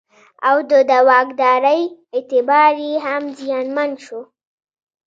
او 0.49 0.57
د 0.69 0.71
واکدارۍ 1.09 1.81
اعتبار 2.15 2.73
یې 2.85 2.93
هم 3.05 3.23
زیانمن 3.39 3.91
شو. 4.05 4.21